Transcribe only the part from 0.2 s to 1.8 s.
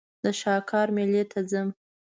د شاکار مېلې ته ځم.